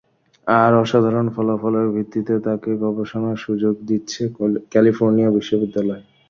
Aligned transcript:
তার 0.47 0.71
অসাধারণ 0.83 1.27
ফলাফলের 1.35 1.87
ভিত্তিতে 1.95 2.33
তাকে 2.47 2.71
গবেষণার 2.83 3.37
সুযোগ 3.45 3.73
দিচ্ছে 3.89 4.21
ক্যালিফোর্নিয়া 4.71 5.29
বিশ্ববিদ্যালয়। 5.37 6.03